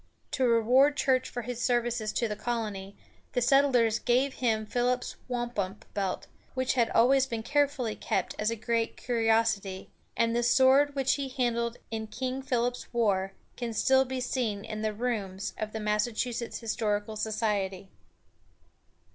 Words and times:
To 0.31 0.47
reward 0.47 0.97
Church 0.97 1.29
for 1.29 1.43
his 1.43 1.61
services 1.61 2.11
to 2.13 2.27
the 2.27 2.35
colony, 2.35 2.97
the 3.33 3.39
settlers 3.41 3.99
gave 3.99 4.33
him 4.33 4.65
Philip's 4.65 5.15
wampum 5.27 5.77
belt, 5.93 6.25
which 6.55 6.73
has 6.73 6.87
always 6.95 7.27
been 7.27 7.43
carefully 7.43 7.95
kept 7.95 8.33
as 8.39 8.49
a 8.49 8.55
great 8.55 8.97
curiosity; 8.97 9.91
and 10.17 10.35
the 10.35 10.41
sword 10.41 10.95
which 10.95 11.13
he 11.17 11.29
handled 11.29 11.77
in 11.91 12.07
King 12.07 12.41
Philip's 12.41 12.91
War 12.91 13.33
can 13.55 13.73
still 13.73 14.03
be 14.03 14.19
seen 14.19 14.65
in 14.65 14.81
the 14.81 14.91
rooms 14.91 15.53
of 15.59 15.71
the 15.71 15.79
Massachusetts 15.79 16.57
Historical 16.57 17.15
Society. 17.15 17.91